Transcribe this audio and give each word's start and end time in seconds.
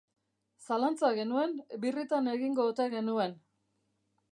Zalantza 0.67 1.11
genuen 1.19 1.53
birritan 1.85 2.33
egingo 2.33 2.67
ote 2.73 2.91
genuen. 2.97 3.39